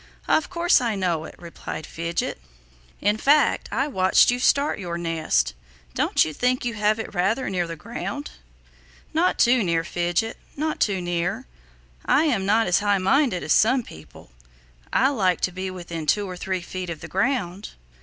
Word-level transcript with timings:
"Of 0.27 0.49
course 0.49 0.81
I 0.81 0.95
know 0.95 1.25
it," 1.25 1.35
replied 1.37 1.85
Fidget. 1.85 2.41
"In 3.01 3.17
fact 3.17 3.69
I 3.71 3.87
watched 3.87 4.31
you 4.31 4.39
start 4.39 4.79
your 4.79 4.97
nest. 4.97 5.53
Don't 5.93 6.25
you 6.25 6.33
think 6.33 6.65
you 6.65 6.73
have 6.73 6.97
it 6.97 7.13
rather 7.13 7.51
near 7.51 7.67
the 7.67 7.75
ground?" 7.75 8.31
"Not 9.13 9.37
too 9.37 9.61
near, 9.63 9.83
Fidget; 9.83 10.37
not 10.57 10.79
too 10.79 11.03
near. 11.03 11.45
I 12.03 12.23
am 12.23 12.47
not 12.47 12.65
as 12.65 12.79
high 12.79 12.97
minded 12.97 13.43
as 13.43 13.53
some 13.53 13.83
people. 13.83 14.31
I 14.91 15.09
like 15.09 15.39
to 15.41 15.51
be 15.51 15.69
within 15.69 16.07
two 16.07 16.27
or 16.27 16.35
three 16.35 16.61
feet 16.61 16.89
of 16.89 17.01
the 17.01 17.07
ground." 17.07 17.73